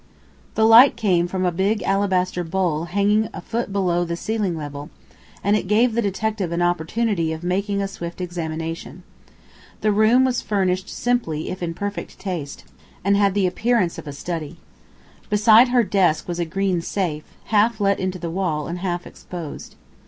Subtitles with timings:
[0.55, 4.89] The light came from a big alabaster bowl hanging a foot below the ceiling level,
[5.43, 9.03] and it gave the detective an opportunity of making a swift examination.
[9.81, 12.63] The room was furnished simply if in perfect taste,
[13.05, 14.57] and had the appearance of a study.
[15.29, 19.75] Beside her desk was a green safe, half let into the wall and half exposed.